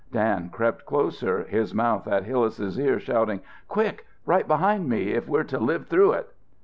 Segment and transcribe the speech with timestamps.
[0.11, 4.07] Dan crept closer, his mouth at Hillas's ear, shouting, "Quick!
[4.25, 6.33] Right behind me if we're to live through it!"